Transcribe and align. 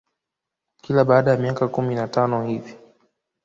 Kila 0.81 1.03
baada 1.05 1.31
ya 1.31 1.37
miaka 1.37 1.67
kumi 1.67 1.95
na 1.95 2.07
tano 2.07 2.43
hivi 2.47 2.77